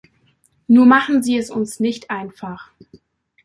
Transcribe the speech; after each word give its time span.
Nur 0.65 0.87
machen 0.87 1.21
Sie 1.21 1.37
es 1.37 1.51
uns 1.51 1.79
nicht 1.79 2.09
einfach. 2.09 2.71